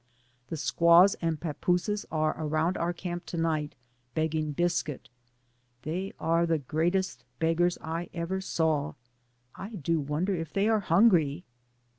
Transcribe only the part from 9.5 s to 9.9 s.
I